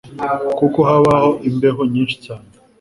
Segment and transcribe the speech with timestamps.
[0.57, 1.15] kuko haba
[1.49, 2.47] imbeho nyinshi cyane.